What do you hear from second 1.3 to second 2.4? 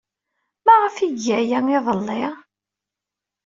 aya iḍelli?